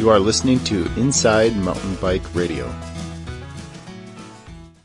[0.00, 2.74] You are listening to Inside Mountain Bike Radio.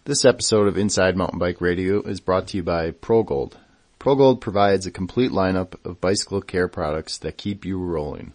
[0.04, 3.54] This episode of Inside Mountain Bike Radio is brought to you by ProGold.
[3.98, 8.34] ProGold provides a complete lineup of bicycle care products that keep you rolling.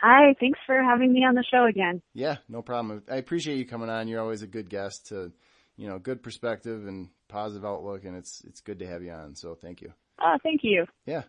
[0.00, 2.00] Hi, thanks for having me on the show again.
[2.14, 3.02] Yeah, no problem.
[3.10, 4.08] I appreciate you coming on.
[4.08, 5.32] You're always a good guest to,
[5.76, 9.34] you know, good perspective and positive outlook, and it's it's good to have you on.
[9.34, 9.92] So thank you.
[10.20, 10.86] Oh, thank you.
[11.04, 11.22] Yeah.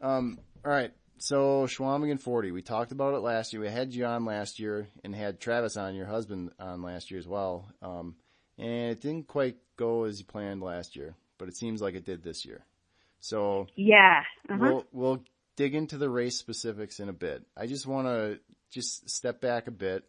[0.00, 0.92] Um, all right.
[1.18, 3.62] So Chequamegon 40, we talked about it last year.
[3.62, 7.18] We had you on last year and had Travis on, your husband, on last year
[7.20, 7.68] as well.
[7.80, 8.16] Um,
[8.58, 12.04] and it didn't quite go as you planned last year, but it seems like it
[12.04, 12.64] did this year.
[13.20, 14.58] So yeah, uh-huh.
[14.60, 15.24] we'll we'll
[15.56, 17.42] dig into the race specifics in a bit.
[17.56, 18.38] I just want to
[18.70, 20.04] just step back a bit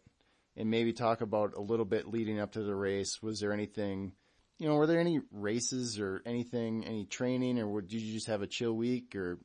[0.56, 3.22] and maybe talk about a little bit leading up to the race.
[3.22, 4.12] Was there anything,
[4.58, 8.42] you know, were there any races or anything, any training, or did you just have
[8.42, 9.38] a chill week, or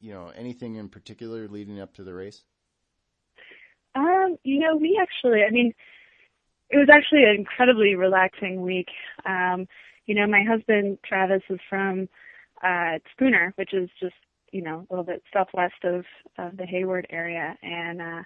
[0.00, 2.42] you know, anything in particular leading up to the race?
[3.94, 5.72] Um, you know, we actually, I mean,
[6.68, 8.88] it was actually an incredibly relaxing week.
[9.24, 9.66] Um,
[10.06, 12.08] you know, my husband Travis is from
[12.62, 14.14] uh Spooner, which is just
[14.52, 16.04] you know a little bit southwest of
[16.38, 18.22] of the Hayward area, and uh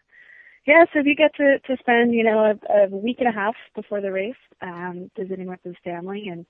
[0.69, 3.55] yeah, so we get to to spend you know a, a week and a half
[3.75, 6.47] before the race um visiting with his family and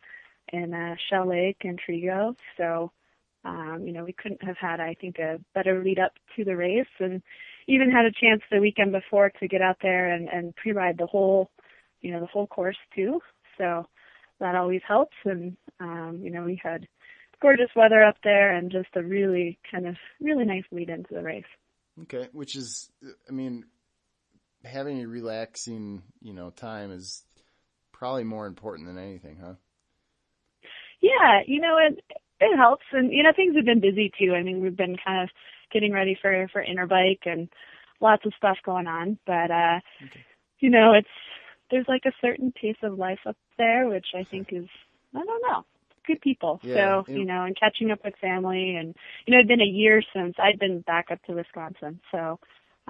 [0.52, 2.34] in uh, Shell Lake and Trego.
[2.56, 2.90] So
[3.44, 6.56] um, you know, we couldn't have had, I think, a better lead up to the
[6.56, 7.22] race and
[7.66, 11.06] even had a chance the weekend before to get out there and, and pre-ride the
[11.06, 11.50] whole,
[12.00, 13.20] you know, the whole course too.
[13.56, 13.86] So
[14.40, 15.16] that always helps.
[15.24, 16.88] And, um, you know, we had
[17.40, 21.22] gorgeous weather up there and just a really kind of really nice lead into the
[21.22, 21.44] race.
[22.02, 22.28] Okay.
[22.32, 22.90] Which is,
[23.28, 23.64] I mean,
[24.64, 27.24] having a relaxing, you know, time is
[27.92, 29.54] probably more important than anything, huh?
[31.00, 32.02] Yeah, you know, it
[32.40, 34.34] it helps, and you know things have been busy too.
[34.34, 35.30] I mean, we've been kind of
[35.72, 37.48] getting ready for for Interbike and
[38.00, 40.24] lots of stuff going on, but uh, okay.
[40.58, 41.08] you know, it's
[41.70, 44.66] there's like a certain pace of life up there, which I think is
[45.14, 45.64] I don't know
[46.08, 46.58] good people.
[46.64, 48.96] Yeah, so, you know, and catching up with family and,
[49.26, 52.00] you know, it'd been a year since I'd been back up to Wisconsin.
[52.10, 52.40] So,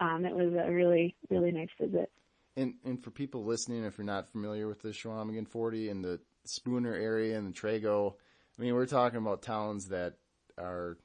[0.01, 2.11] um, it was a really, really nice visit.
[2.57, 6.21] And, and for people listening, if you're not familiar with the Chequamegon 40 and the
[6.45, 8.15] Spooner area and the Trego,
[8.59, 10.15] I mean, we're talking about towns that
[10.59, 10.99] are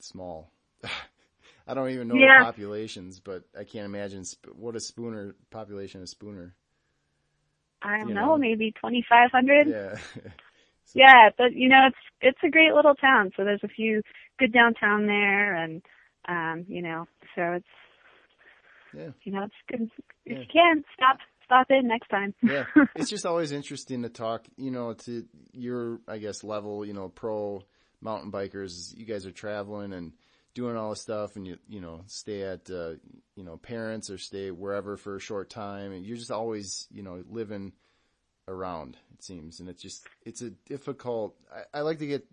[0.00, 0.50] small.
[1.66, 2.40] I don't even know yeah.
[2.40, 4.24] the populations, but I can't imagine
[4.54, 6.54] what a Spooner population is Spooner.
[7.82, 9.68] I don't you know, know, maybe twenty five hundred.
[9.68, 9.96] Yeah.
[10.14, 10.20] so.
[10.94, 13.32] Yeah, but you know, it's it's a great little town.
[13.36, 14.02] So there's a few
[14.38, 15.82] good downtown there, and
[16.28, 17.66] um, you know, so it's
[18.96, 19.90] yeah, you know, it's good
[20.26, 20.38] if yeah.
[20.38, 22.34] you can stop stop in next time.
[22.42, 22.64] yeah,
[22.96, 24.46] it's just always interesting to talk.
[24.56, 26.84] You know, to your I guess level.
[26.84, 27.64] You know, pro
[28.00, 28.96] mountain bikers.
[28.96, 30.12] You guys are traveling and
[30.54, 32.94] doing all this stuff, and you you know stay at uh,
[33.36, 37.02] you know parents or stay wherever for a short time, and you're just always you
[37.02, 37.72] know living
[38.48, 38.96] around.
[39.14, 41.36] It seems, and it's just it's a difficult.
[41.52, 42.26] I, I like to get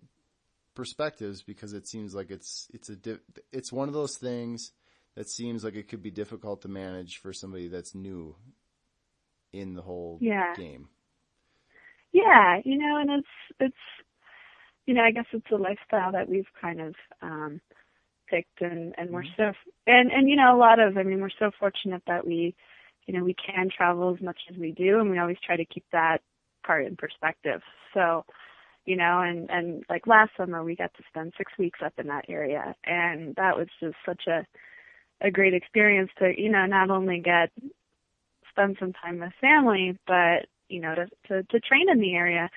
[0.74, 3.18] perspectives because it seems like it's it's a di-
[3.50, 4.72] it's one of those things
[5.16, 8.34] that seems like it could be difficult to manage for somebody that's new
[9.52, 10.54] in the whole yeah.
[10.56, 10.88] game.
[12.12, 13.28] Yeah, you know, and it's
[13.60, 13.76] it's
[14.86, 17.60] you know, I guess it's a lifestyle that we've kind of um
[18.28, 19.52] picked and and we're mm-hmm.
[19.52, 19.52] so
[19.86, 22.54] and and you know, a lot of I mean, we're so fortunate that we
[23.06, 25.64] you know, we can travel as much as we do and we always try to
[25.64, 26.18] keep that
[26.64, 27.60] part in perspective.
[27.94, 28.24] So,
[28.84, 32.08] you know, and and like last summer we got to spend 6 weeks up in
[32.08, 34.46] that area and that was just such a
[35.22, 37.50] a great experience to, you know, not only get
[38.50, 42.50] spend some time with family, but you know, to to, to train in the area.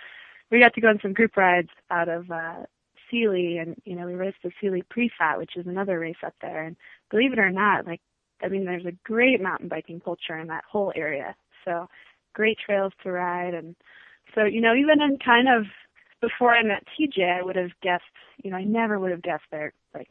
[0.52, 2.64] We got to go on some group rides out of uh
[3.10, 6.64] Seeley and you know, we raced the Seeley Prefat, which is another race up there.
[6.64, 6.76] And
[7.12, 8.02] believe it or not, like
[8.44, 11.36] I mean there's a great mountain biking culture in that whole area.
[11.64, 11.88] So
[12.34, 13.76] great trails to ride and
[14.34, 15.66] so, you know, even in kind of
[16.20, 18.04] before I met TJ I would have guessed
[18.44, 20.10] you know, I never would have guessed there like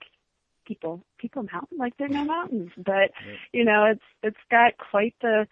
[0.64, 2.70] people people mountain like there are no mountains.
[2.76, 3.10] But
[3.52, 5.46] you know, it's it's got quite the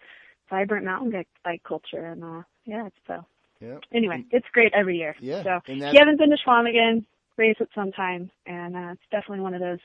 [0.49, 3.25] vibrant mountain bike culture, and uh, yeah, it's so.
[3.59, 3.77] Yeah.
[3.93, 5.15] Anyway, it's great every year.
[5.19, 5.43] Yeah.
[5.43, 7.05] So if you haven't been to Chequamegon,
[7.37, 9.79] race it sometime, and uh, it's definitely one of those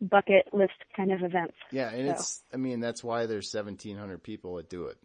[0.00, 1.54] bucket list kind of events.
[1.70, 2.12] Yeah, and So.
[2.12, 4.98] it's I mean that's why there's 1700 people that do it.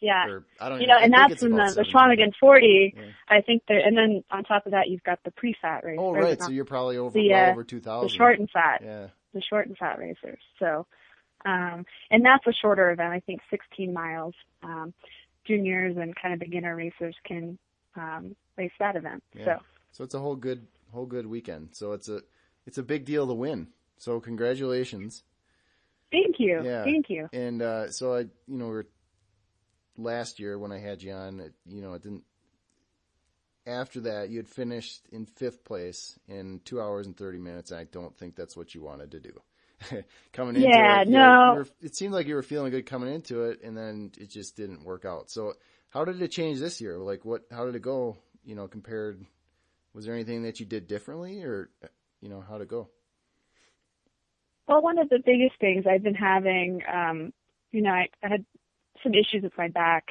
[0.00, 0.26] Yeah.
[0.28, 2.94] Or, I don't You even- know, and that's in the, the Chequamegon 40.
[2.96, 3.02] Yeah.
[3.28, 5.98] I think there, and then on top of that, you've got the pre-fat race.
[6.00, 8.08] Oh right, so you're probably over the, well uh, over 2000.
[8.08, 9.06] the short and fat, Yeah.
[9.34, 10.40] the short and fat racers.
[10.58, 10.86] So,
[11.44, 13.12] um, and that's a shorter event.
[13.12, 14.34] I think 16 miles.
[14.62, 14.92] Um,
[15.46, 17.58] juniors and kind of beginner racers can
[17.96, 19.22] um, race that event.
[19.34, 19.44] Yeah.
[19.44, 19.60] So,
[19.92, 21.70] So it's a whole good whole good weekend.
[21.72, 22.20] So it's a
[22.66, 23.68] it's a big deal to win.
[23.96, 25.24] So congratulations.
[26.12, 26.84] thank you, Yeah.
[26.84, 27.28] thank you.
[27.32, 28.84] And uh, so I, you know, we're,
[30.02, 32.24] last year when I had you on, it, you know, it didn't.
[33.66, 37.80] After that, you had finished in fifth place in two hours and thirty minutes, and
[37.80, 40.02] I don't think that's what you wanted to do.
[40.32, 41.56] coming into Yeah, it, you no.
[41.56, 44.56] were- it seemed like you were feeling good coming into it, and then it just
[44.56, 45.30] didn't work out.
[45.30, 45.54] So,
[45.90, 46.98] how did it change this year?
[46.98, 47.42] Like, what?
[47.50, 48.16] How did it go?
[48.44, 49.24] You know, compared.
[49.94, 51.70] Was there anything that you did differently, or
[52.20, 52.88] you know, how'd it go?
[54.66, 57.32] Well, one of the biggest things I've been having, um,
[57.72, 58.44] you know, I, I had
[59.02, 60.04] some issues with my back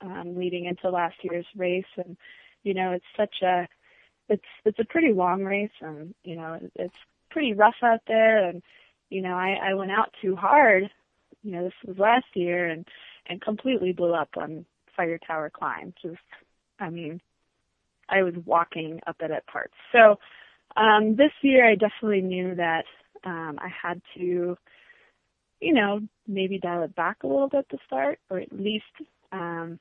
[0.00, 2.16] um, leading into last year's race, and
[2.62, 3.68] you know, it's such a,
[4.28, 6.94] it's it's a pretty long race, and you know, it's
[7.30, 8.62] pretty rough out there, and
[9.10, 10.84] you know, I, I went out too hard.
[11.42, 12.86] You know, this was last year, and
[13.26, 14.64] and completely blew up on
[14.96, 15.94] Fire Tower climb.
[16.02, 16.18] Just,
[16.78, 17.20] I mean,
[18.08, 19.74] I was walking up it at parts.
[19.92, 20.18] So
[20.76, 22.84] um, this year, I definitely knew that
[23.24, 24.56] um, I had to,
[25.62, 28.84] you know, maybe dial it back a little bit to start, or at least
[29.30, 29.78] um,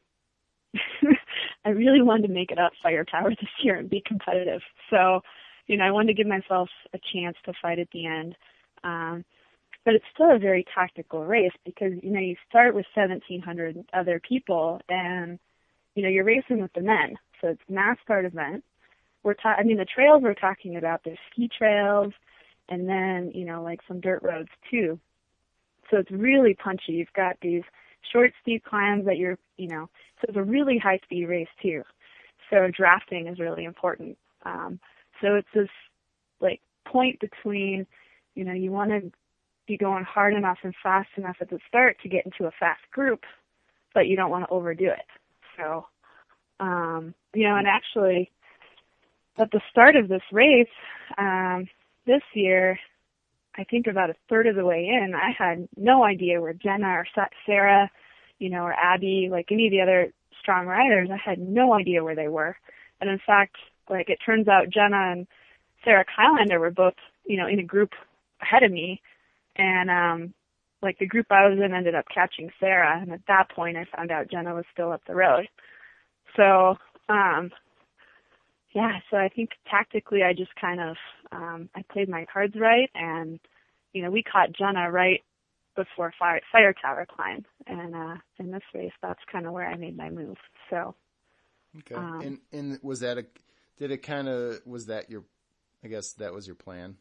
[1.65, 4.61] I really wanted to make it up Fire Tower this year and be competitive.
[4.89, 5.21] So,
[5.67, 8.35] you know, I wanted to give myself a chance to fight at the end.
[8.83, 9.25] Um,
[9.83, 14.21] but it's still a very tactical race because, you know, you start with 1,700 other
[14.27, 15.39] people and,
[15.95, 17.15] you know, you're racing with the men.
[17.41, 18.63] So it's start event.
[19.23, 22.13] We're ta- I mean, the trails we're talking about, there's ski trails
[22.69, 24.99] and then, you know, like some dirt roads too.
[25.91, 26.93] So it's really punchy.
[26.93, 27.63] You've got these
[28.11, 29.89] short, steep climbs that you're, you know,
[30.19, 31.83] so it's a really high speed race too.
[32.49, 34.17] So drafting is really important.
[34.45, 34.79] Um,
[35.21, 35.69] so it's this
[36.39, 37.85] like point between,
[38.35, 39.11] you know, you want to
[39.67, 42.81] be going hard enough and fast enough at the start to get into a fast
[42.91, 43.23] group,
[43.93, 45.05] but you don't want to overdo it.
[45.57, 45.85] So,
[46.59, 48.31] um, you know, and actually
[49.37, 50.67] at the start of this race,
[51.17, 51.67] um,
[52.05, 52.79] this year,
[53.57, 56.87] I think about a third of the way in, I had no idea where Jenna
[56.87, 57.89] or Sa- Sarah,
[58.39, 62.03] you know, or Abby, like any of the other strong riders, I had no idea
[62.03, 62.57] where they were.
[62.99, 63.57] And in fact,
[63.89, 65.27] like it turns out Jenna and
[65.83, 66.93] Sarah Kylander were both,
[67.25, 67.91] you know, in a group
[68.41, 69.01] ahead of me.
[69.57, 70.33] And, um,
[70.81, 72.99] like the group I was in ended up catching Sarah.
[73.01, 75.47] And at that point I found out Jenna was still up the road.
[76.35, 76.77] So,
[77.09, 77.51] um,
[78.73, 80.97] yeah, so I think tactically I just kind of
[81.31, 83.39] um I played my cards right and
[83.93, 85.21] you know, we caught Jenna right
[85.75, 89.75] before fire fire tower climb and uh in this race that's kind of where I
[89.77, 90.37] made my move.
[90.69, 90.95] So
[91.79, 91.95] Okay.
[91.95, 93.25] Um, and and was that a
[93.77, 95.23] did it kind of was that your
[95.83, 96.97] I guess that was your plan?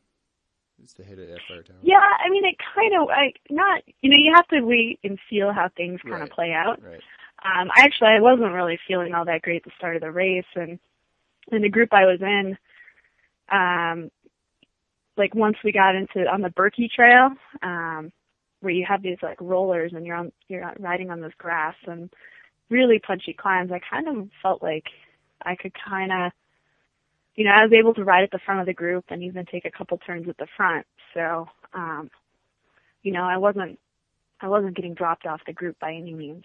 [0.83, 1.77] Is to hit it at Fire Tower.
[1.83, 5.19] yeah, I mean it kind of like not you know, you have to wait and
[5.29, 6.31] feel how things kind of Right.
[6.31, 6.81] play out.
[6.83, 7.05] Right.
[7.45, 10.11] Um I actually I wasn't really feeling all that great at the start of the
[10.13, 10.79] race and
[11.53, 12.57] in the group I was in
[13.51, 14.11] um
[15.17, 17.31] like once we got into on the Birkie Trail,
[17.63, 18.11] um,
[18.61, 22.11] where you have these like rollers and you're on you're riding on this grass and
[22.71, 24.85] really punchy climbs, I kind of felt like
[25.43, 26.33] I could kind of,
[27.35, 29.45] you know, I was able to ride at the front of the group and even
[29.47, 30.87] take a couple turns at the front.
[31.15, 32.11] So, um,
[33.03, 33.79] you know, I wasn't
[34.41, 36.45] I wasn't getting dropped off the group by any means.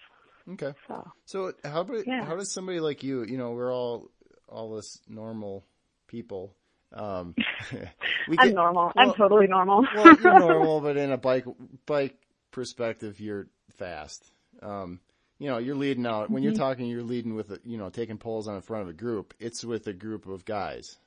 [0.52, 0.74] Okay.
[0.88, 2.26] So So how about Yeah.
[2.26, 4.12] how does somebody like you, you know, we're all
[4.48, 5.66] all this normal
[6.08, 6.56] people.
[6.94, 7.36] Um
[8.28, 8.92] we I'm normal.
[8.96, 9.86] well- I'm totally normal.
[9.96, 11.46] well, you're normal, but in a bike
[11.86, 12.16] bike
[12.52, 13.48] perspective, you're
[13.78, 14.24] fast.
[14.62, 15.00] Um,
[15.38, 16.62] you know, you're leading out when you're Mm-hmm.
[16.62, 16.86] talking.
[16.86, 19.34] You're leading with, a, you know, taking poles on the front of a group.
[19.38, 20.98] It's with a group of guys.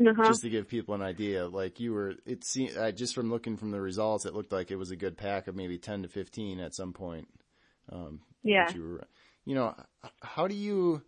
[0.00, 0.26] uh-huh.
[0.28, 3.58] Just to give people an idea, like you were, it seemed uh, just from looking
[3.58, 6.08] from the results, it looked like it was a good pack of maybe ten to
[6.08, 7.28] fifteen at some point.
[7.92, 8.72] Um, yeah.
[8.74, 9.06] you were,
[9.44, 9.74] you know,
[10.22, 11.02] how do you,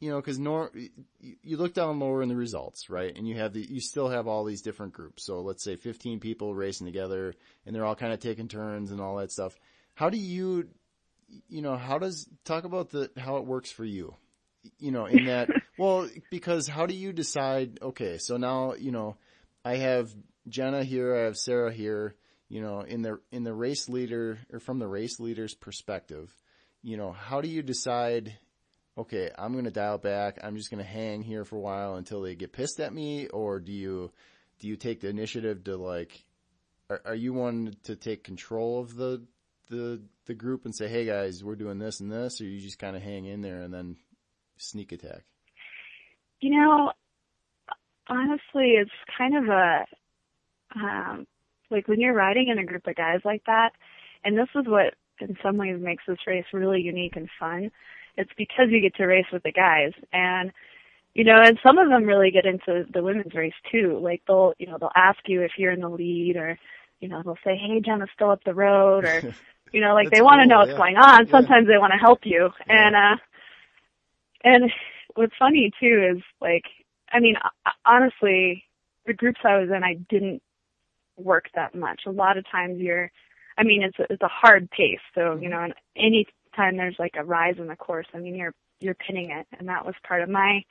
[0.00, 3.14] you know, because nor you, you look down lower in the results, right?
[3.14, 5.24] And you have the, you still have all these different groups.
[5.24, 9.00] So let's say 15 people racing together, and they're all kind of taking turns and
[9.00, 9.58] all that stuff.
[9.94, 10.68] How do you,
[11.48, 14.14] you know, how does talk about the how it works for you?
[14.78, 17.78] You know, in that, well, because how do you decide?
[17.82, 19.16] Okay, so now you know,
[19.64, 20.10] I have
[20.48, 22.16] Jenna here, I have Sarah here.
[22.48, 26.34] You know, in the in the race leader or from the race leader's perspective,
[26.82, 28.36] you know, how do you decide
[28.98, 30.38] okay, I'm going to dial back.
[30.42, 33.28] I'm just going to hang here for a while until they get pissed at me?
[33.28, 34.10] Or do you,
[34.58, 36.24] do you take the initiative to like,
[36.88, 39.22] are, are you one to take control of the,
[39.70, 42.78] the, the group and say, hey guys, we're doing this and this, or you just
[42.78, 43.96] kind of hang in there and then
[44.58, 45.22] sneak attack?
[46.40, 46.92] You know,
[48.08, 49.84] honestly, it's kind of a,
[50.74, 51.26] um,
[51.70, 53.70] like when you're riding in a group of guys like that,
[54.24, 57.70] and this is what in some ways makes this race really unique and fun.
[58.20, 60.52] It's because you get to race with the guys and
[61.14, 63.98] you know, and some of them really get into the women's race too.
[64.00, 66.58] Like they'll, you know, they'll ask you if you're in the lead or,
[67.00, 69.34] you know, they'll say, Hey, Jenna's still up the road or,
[69.72, 70.76] you know, like they want to know what's yeah.
[70.76, 71.26] going on.
[71.26, 71.30] Yeah.
[71.32, 72.50] Sometimes they want to help you.
[72.66, 72.86] Yeah.
[72.86, 73.16] And, uh,
[74.44, 74.72] and
[75.16, 76.64] what's funny too is like,
[77.10, 78.64] I mean, ho- honestly,
[79.06, 80.42] the groups I was in, I didn't
[81.16, 82.02] work that much.
[82.06, 83.10] A lot of times you're,
[83.58, 85.00] I mean, it's a, it's a hard pace.
[85.14, 88.34] So, you know, and any time there's like a rise in the course, I mean,
[88.34, 89.46] you're, you're pinning it.
[89.58, 90.62] And that was part of my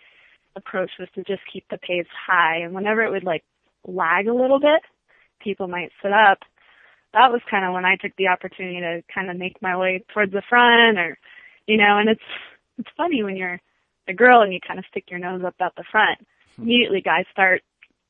[0.55, 2.57] approach was to just keep the pace high.
[2.57, 3.43] And whenever it would like
[3.85, 4.81] lag a little bit,
[5.41, 6.39] people might sit up.
[7.13, 10.03] That was kind of when I took the opportunity to kind of make my way
[10.13, 11.17] towards the front or,
[11.65, 12.21] you know, and it's,
[12.77, 13.59] it's funny when you're
[14.07, 16.19] a girl and you kind of stick your nose up at the front.
[16.57, 17.61] Immediately guys start,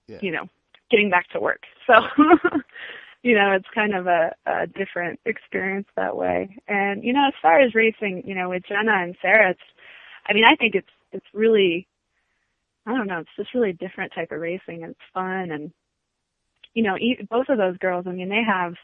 [0.08, 0.18] Yeah.
[0.22, 0.48] you know,
[0.92, 1.62] getting back to work.
[1.88, 1.94] So,
[3.22, 6.58] you know, it's kind of a, a different experience that way.
[6.68, 9.60] And, you know, as far as racing, you know, with Jenna and Sarah, it's,
[10.28, 11.88] I mean, I think it's, it's really,
[12.86, 14.84] I don't know, it's just really a different type of racing.
[14.84, 15.72] It's fun and,
[16.74, 16.98] you know,
[17.30, 18.76] both of those girls, I mean, they have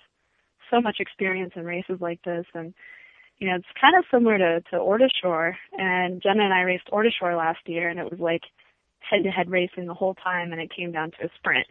[0.70, 2.74] so much experience in races like this and,
[3.38, 6.62] you know, it's kind of similar to, to Ore to Shore and Jenna and I
[6.62, 8.42] raced Ore to Shore last year and it was like
[9.00, 11.68] head to head racing the whole time and it came down to a sprint.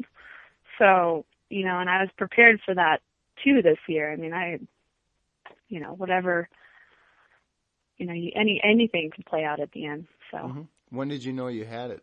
[0.78, 3.00] So, you know, and I was prepared for that
[3.42, 4.12] too this year.
[4.12, 4.58] I mean, I,
[5.68, 6.48] you know, whatever,
[7.98, 10.06] you know, you, any, anything can play out at the end.
[10.30, 10.38] So.
[10.38, 10.68] Mhm.
[10.90, 12.02] When did you know you had it?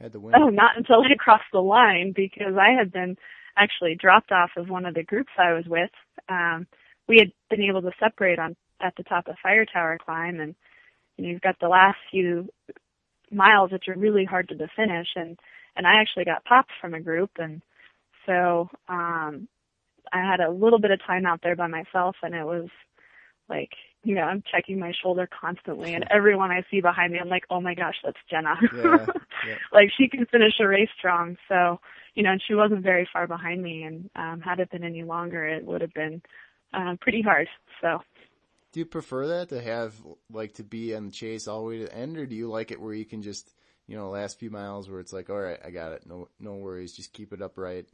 [0.00, 0.34] Had the win?
[0.36, 3.16] Oh, not until I crossed the line because I had been
[3.56, 5.90] actually dropped off of one of the groups I was with.
[6.28, 6.66] Um,
[7.08, 10.54] we had been able to separate on at the top of Fire Tower climb, and
[11.16, 12.48] you know, you've got the last few
[13.30, 15.38] miles which are really hard to finish, and
[15.76, 17.62] and I actually got popped from a group, and
[18.26, 19.48] so um,
[20.12, 22.68] I had a little bit of time out there by myself, and it was
[23.48, 23.70] like
[24.02, 27.44] you know I'm checking my shoulder constantly, and everyone I see behind me, I'm like,
[27.50, 28.54] oh my gosh, that's Jenna.
[28.72, 29.06] Yeah,
[29.46, 29.54] yeah.
[29.72, 31.36] like she can finish a race strong.
[31.48, 31.80] So,
[32.14, 35.02] you know, and she wasn't very far behind me and um had it been any
[35.02, 36.22] longer it would have been
[36.72, 37.48] um pretty hard.
[37.80, 37.98] So
[38.72, 39.94] Do you prefer that to have
[40.32, 42.48] like to be on the chase all the way to the end, or do you
[42.48, 43.52] like it where you can just
[43.86, 46.54] you know last few miles where it's like, all right, I got it, no no
[46.54, 47.86] worries, just keep it upright.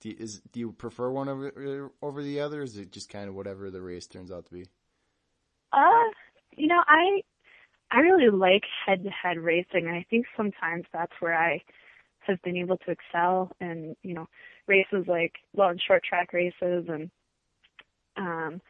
[0.00, 2.62] Do you, is do you prefer one over over the other?
[2.62, 4.66] Is it just kind of whatever the race turns out to be?
[5.72, 6.10] uh
[6.56, 7.22] you know, I
[7.90, 11.62] I really like head to head racing and I think sometimes that's where I
[12.20, 14.28] have been able to excel in, you know,
[14.66, 17.10] races like in short track races and
[18.16, 18.60] um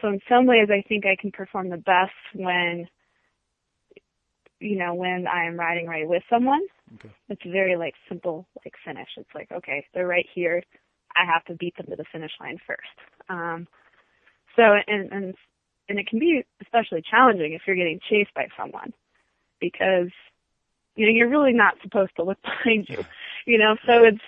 [0.00, 2.88] so in some ways I think I can perform the best when
[4.60, 6.62] you know, when I am riding right with someone.
[6.94, 7.10] Okay.
[7.28, 9.08] It's very like simple like finish.
[9.16, 10.62] It's like, okay, they're right here.
[11.16, 13.28] I have to beat them to the finish line first.
[13.28, 13.66] Um
[14.56, 15.34] so and and
[15.88, 18.92] and it can be especially challenging if you're getting chased by someone
[19.60, 20.10] because
[20.96, 23.04] you know, you're really not supposed to look behind you.
[23.46, 24.20] You know, so it's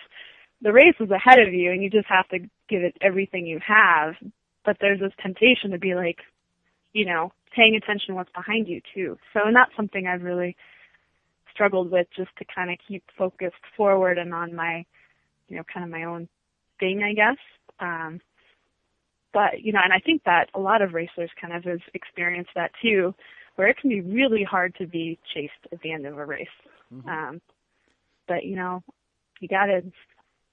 [0.62, 3.60] the race is ahead of you and you just have to give it everything you
[3.66, 4.14] have.
[4.64, 6.18] But there's this temptation to be like,
[6.92, 9.18] you know, paying attention to what's behind you too.
[9.32, 10.56] So and that's something I've really
[11.52, 14.84] struggled with just to kind of keep focused forward and on my,
[15.48, 16.28] you know, kind of my own
[16.80, 17.36] thing, I guess.
[17.80, 18.20] Um,
[19.32, 22.50] but, you know, and I think that a lot of racers kind of have experienced
[22.54, 23.14] that too,
[23.56, 26.48] where it can be really hard to be chased at the end of a race.
[26.92, 27.08] Mhm.
[27.08, 27.42] Um,
[28.26, 28.82] but, you know,
[29.40, 29.82] you gotta,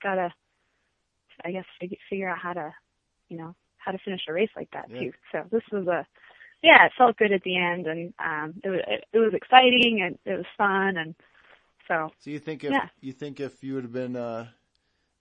[0.01, 0.34] gotta,
[1.43, 2.74] I guess, fig- figure out how to,
[3.29, 5.00] you know, how to finish a race like that Yeah.
[5.00, 5.13] too.
[5.31, 6.05] So this was a,
[6.62, 10.01] yeah, it felt good at the end and, um, it was, it, it was exciting
[10.06, 11.16] and it was fun and
[11.88, 12.88] so, So you think if Yeah.
[13.01, 14.48] you think if you would have been uh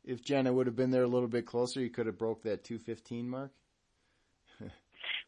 [0.04, 2.64] if Jenna would have been there a little bit closer, you could have broke that
[2.64, 3.50] 215 mark.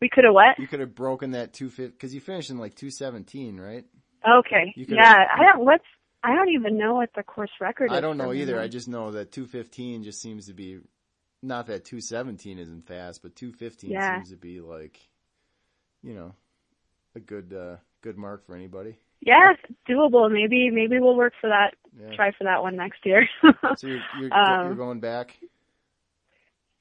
[0.01, 0.59] we could have what?
[0.59, 3.85] You could have broken that two fifteen because you finished in like 217, right?
[4.29, 4.75] Okay.
[4.77, 5.85] Yeah, I don't, what's,
[6.23, 7.93] I don't even know what the course record is.
[7.93, 8.61] I don't know either.
[8.61, 10.81] I just know that 215 just seems to be
[11.43, 14.17] not that 217 isn't fast, but 215 Yeah.
[14.17, 15.01] seems to be like
[16.03, 16.35] you know
[17.15, 18.97] a good uh good mark for anybody.
[19.21, 19.53] Yeah,
[19.89, 20.31] doable.
[20.33, 22.17] Maybe, maybe we'll work for that, Yeah.
[22.17, 23.29] try for that one next year.
[23.75, 25.39] So you're you're, Um, you're going back.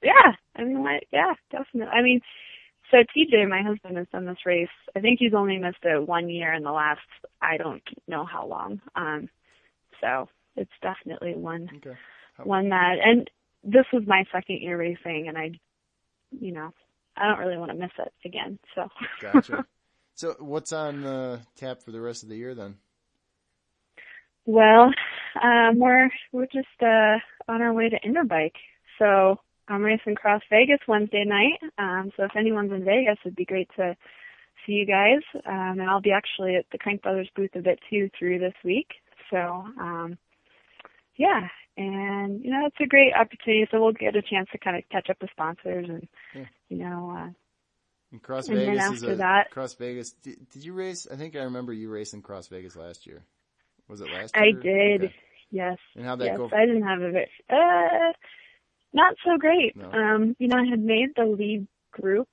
[0.01, 1.91] yeah, I mean, like, yeah, definitely.
[1.93, 2.21] I mean,
[2.91, 4.67] So TJ, my husband, has done this race.
[4.95, 7.01] I think he's only missed it one year in the last
[7.41, 8.81] I don't know how long.
[8.95, 9.29] Um,
[10.01, 11.95] so it's definitely one Okay.
[12.43, 13.29] One that and
[13.63, 15.51] this was my second year racing and I
[16.39, 16.71] you know,
[17.19, 18.59] I don't really want to miss it again.
[18.75, 18.87] So
[19.19, 19.65] Gotcha.
[20.15, 22.77] so what's on uh, tap for the rest of the year then?
[24.45, 24.91] well,
[25.43, 28.55] um we're we're just uh on our way to Interbike.
[28.97, 31.59] So I'm racing Cross Vegas Wednesday night.
[31.77, 33.95] Um so if anyone's in Vegas it'd be great to
[34.65, 35.21] see you guys.
[35.45, 38.87] Um and I'll be actually at the Crankbrothers booth a bit too through this week.
[39.29, 40.17] So um
[41.19, 41.47] yeah,
[41.77, 43.67] and you know it's a great opportunity.
[43.69, 46.45] So we'll get a chance to kind of catch up with sponsors and Yeah.
[46.69, 47.29] you know uh,
[48.11, 50.11] And Cross And then Vegas is a that- Cross Vegas.
[50.13, 51.05] Did, did you race?
[51.11, 53.21] I think I remember you racing Cross Vegas last year.
[53.87, 54.45] Was it last year?
[54.45, 55.03] I did.
[55.05, 55.15] Okay.
[55.51, 55.77] Yes.
[55.95, 56.37] And how'd that yes.
[56.37, 56.49] go?
[56.53, 58.13] I didn't have a very uh
[58.93, 59.75] not so great.
[59.75, 59.91] No.
[59.91, 62.27] Um, you know, I had made the lead group,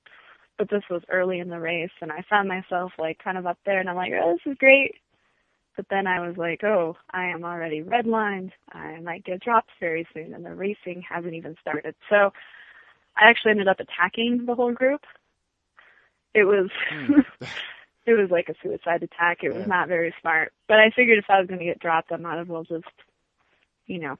[0.57, 3.59] but this was early in the race and I found myself like kind of up
[3.65, 4.95] there and I'm like, Oh, this is great
[5.77, 8.51] but then I was like, Oh, I am already redlined.
[8.73, 11.95] I might get dropped very soon and the racing hasn't even started.
[12.09, 12.33] So
[13.15, 15.01] I actually ended up attacking the whole group.
[16.33, 17.21] It was Hmm.
[18.05, 19.39] it was like a suicide attack.
[19.43, 19.67] It was Yeah.
[19.67, 20.51] not very smart.
[20.67, 22.85] But I figured if I was going to get dropped, I might as well just,
[23.85, 24.17] you know,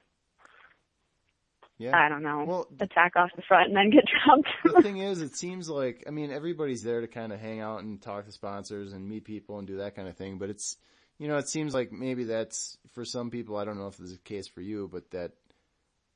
[1.78, 1.96] yeah.
[1.96, 4.48] I don't know, Well, attack off the front and then get dropped.
[4.64, 7.82] the thing is, it seems like I mean everybody's there to kind of hang out
[7.82, 10.38] and talk to sponsors and meet people and do that kind of thing.
[10.38, 10.76] But it's
[11.18, 13.56] you know it seems like maybe that's for some people.
[13.56, 15.32] I don't know if this is the case for you, but that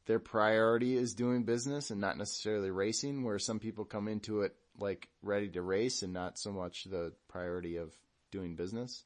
[0.06, 3.25] their priority is doing business and not necessarily racing.
[3.25, 7.12] Where some people come into it like ready to race and not so much the
[7.28, 7.92] priority of
[8.30, 9.04] doing business.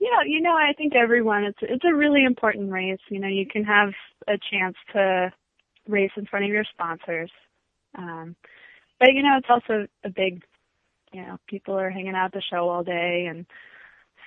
[0.00, 2.98] yeah, you know, I think everyone, it's, it's a really important race.
[3.08, 3.92] You know, you can have
[4.28, 5.32] a chance to
[5.88, 7.30] race in front of your sponsors.
[7.96, 8.36] Um,
[8.98, 10.42] but you know, it's also a big,
[11.12, 13.46] you know, people are hanging out at the show all day and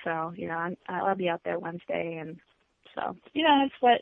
[0.04, 2.38] so, you know, I'm, I'll be out there Wednesday and
[2.94, 4.00] so, you know, it's what,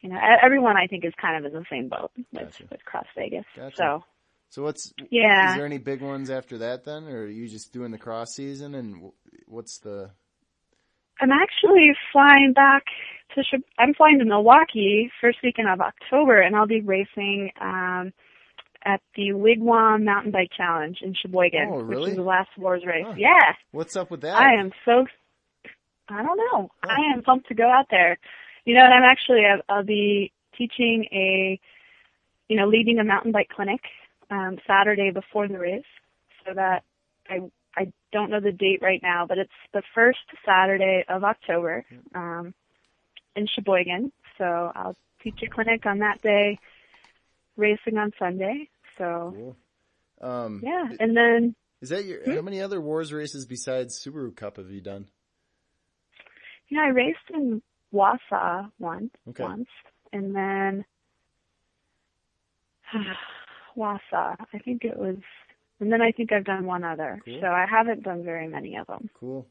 [0.00, 2.64] you know, e- everyone I think is kind of in the same boat with, Gotcha.
[2.70, 3.44] with Cross Vegas.
[3.56, 3.76] Gotcha.
[3.76, 4.04] So,
[4.50, 5.50] So what's yeah.
[5.50, 8.34] is there any big ones after that then, or are you just doing the cross
[8.34, 9.10] season and
[9.46, 10.10] what's the
[11.20, 12.84] I'm actually flying back
[13.34, 13.42] to,
[13.78, 18.12] I'm flying to Milwaukee first weekend of October and I'll be racing, um,
[18.84, 23.04] at the Wigwam Mountain Bike Challenge in Sheboygan, Oh, which is the last WORS race.
[23.06, 23.14] Huh.
[23.16, 23.52] Yeah.
[23.72, 24.36] what's up with that?
[24.36, 25.06] I am so,
[26.08, 26.70] I don't know.
[26.84, 26.96] Huh.
[26.96, 28.18] I am pumped to go out there.
[28.64, 31.58] You know, and I'm actually, I'll, I'll be teaching a,
[32.48, 33.80] you know, leading a mountain bike clinic,
[34.30, 35.84] um, Saturday before the race.
[36.46, 36.82] So that
[37.28, 37.40] I,
[37.76, 42.54] I don't know the date right now, but it's the first Saturday of October, um,
[43.36, 44.12] in Sheboygan.
[44.38, 46.58] So I'll teach a clinic on that day,
[47.58, 48.70] racing on Sunday.
[48.96, 49.56] So Cool.
[50.20, 52.22] Um, yeah, and then Is that your?
[52.24, 52.34] Hmm?
[52.36, 55.06] How many other WORS races besides Subaru Cup have you done?
[56.68, 57.62] You know, I raced in
[57.94, 59.42] Wausau once, Okay.
[59.44, 59.68] once,
[60.12, 60.84] and then
[63.76, 64.00] Wausau.
[64.52, 65.16] I think it was,
[65.80, 67.20] and then I think I've done one other.
[67.24, 67.40] Cool.
[67.40, 69.08] So I haven't done very many of them.
[69.14, 69.46] Cool.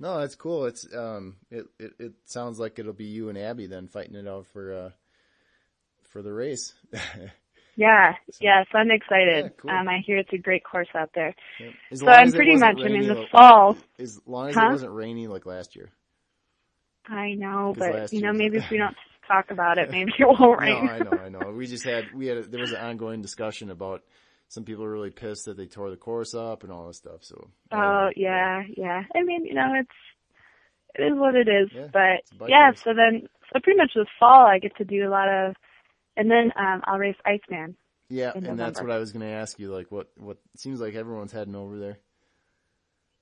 [0.00, 0.66] No, that's cool.
[0.66, 4.26] It's um, it, it it sounds like it'll be you and Abby then fighting it
[4.26, 4.90] out for uh
[6.12, 6.74] for the race.
[7.74, 9.44] Yeah, So- yes, I'm excited.
[9.44, 9.70] Yeah, cool.
[9.70, 11.34] Um, I hear it's a great course out there.
[11.90, 12.76] As So I'm pretty much.
[12.84, 13.78] I mean, the fall.
[13.98, 14.66] As long as Huh?
[14.66, 15.90] it wasn't rainy like last year.
[17.08, 18.94] I know, but you know, maybe if we don't
[19.26, 20.84] talk about it, maybe it won't rain.
[20.84, 21.50] No, I know, I know.
[21.50, 24.02] We just had we had a, there was an ongoing discussion about
[24.48, 27.24] some people are really pissed that they tore the course up and all this stuff.
[27.24, 29.04] So Oh yeah, yeah.
[29.16, 29.88] I mean, you know, it's
[30.94, 31.70] it is what it is.
[31.74, 34.76] Yeah, but it's a bike yeah, so then so pretty much this fall I get
[34.76, 35.56] to do a lot of
[36.16, 37.76] and then um I'll race Iceman.
[38.08, 39.72] yeah, and that's what I was going to ask you.
[39.72, 41.98] Like, what what seems like everyone's heading over there.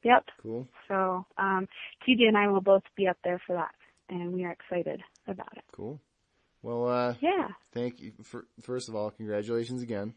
[0.04, 0.24] Yep.
[0.42, 0.66] Cool.
[0.88, 1.68] So um
[2.06, 3.74] TJ and I will both be up there for that
[4.08, 5.64] and we are excited about it.
[5.72, 6.00] Cool.
[6.62, 7.48] Well, uh, Yeah.
[7.72, 10.14] thank you for first of all, congratulations again.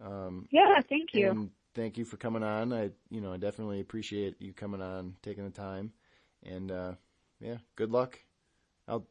[0.00, 1.30] Um, Yeah, thank you.
[1.30, 2.72] and thank you for coming on.
[2.72, 5.92] I, you know, I definitely appreciate you coming on, taking the time,
[6.42, 6.92] and uh,
[7.40, 8.18] yeah, good luck.
[8.88, 9.06] I'll,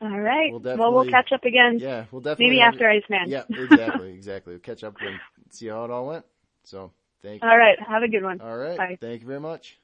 [0.00, 0.52] All right.
[0.52, 1.78] we'll well, we'll catch up again.
[1.78, 3.28] yeah, we'll definitely Maybe after Iceman.
[3.28, 4.52] Yeah, exactly, exactly.
[4.54, 5.18] We'll catch up and
[5.50, 6.24] see how it all went.
[6.64, 7.48] So, thank you.
[7.48, 7.78] All right.
[7.80, 8.40] Have a good one.
[8.40, 8.76] All right.
[8.76, 8.98] Bye.
[9.00, 9.78] Thank you very much.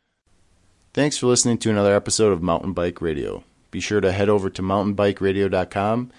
[0.92, 3.44] Thanks for listening to another episode of Mountain Bike Radio.
[3.70, 6.10] Be sure to head over to mountainbikeradio.com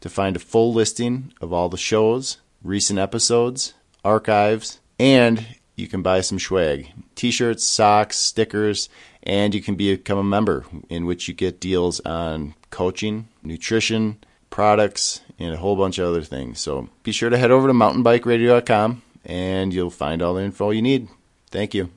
[0.00, 6.00] to find a full listing of all the shows, recent episodes, archives, and you can
[6.00, 8.88] buy some swag t shirts, socks, stickers,
[9.22, 14.18] and you can become a member, in which you get deals on coaching, nutrition,
[14.50, 16.60] products, and a whole bunch of other things.
[16.60, 20.82] So be sure to head over to mountainbikeradio.com and you'll find all the info you
[20.82, 21.08] need.
[21.50, 21.90] Thank you.